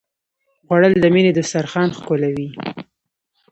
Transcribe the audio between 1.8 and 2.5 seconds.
ښکلوي